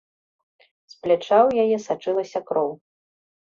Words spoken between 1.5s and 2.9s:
яе сачылася кроў.